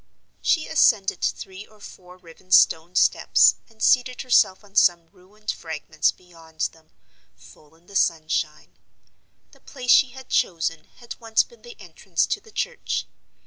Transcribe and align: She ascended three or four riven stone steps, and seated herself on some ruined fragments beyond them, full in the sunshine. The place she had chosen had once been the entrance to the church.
She 0.41 0.65
ascended 0.67 1.21
three 1.21 1.67
or 1.67 1.79
four 1.79 2.17
riven 2.17 2.51
stone 2.51 2.95
steps, 2.95 3.57
and 3.69 3.83
seated 3.83 4.23
herself 4.23 4.63
on 4.63 4.73
some 4.75 5.05
ruined 5.11 5.51
fragments 5.51 6.11
beyond 6.11 6.61
them, 6.71 6.89
full 7.35 7.75
in 7.75 7.85
the 7.85 7.95
sunshine. 7.95 8.79
The 9.51 9.59
place 9.61 9.91
she 9.91 10.09
had 10.09 10.29
chosen 10.29 10.85
had 10.95 11.19
once 11.21 11.43
been 11.43 11.61
the 11.61 11.79
entrance 11.79 12.25
to 12.25 12.41
the 12.41 12.51
church. 12.51 13.05